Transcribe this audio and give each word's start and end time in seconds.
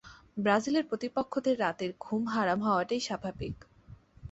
ব্রাজিলের 0.37 0.85
প্রতিপক্ষদের 0.85 1.55
রাতের 1.59 1.91
ঘুম 1.99 2.21
হারাম 2.27 2.59
হওয়াটাই 2.61 3.01
স্বাভাবিক। 3.01 3.55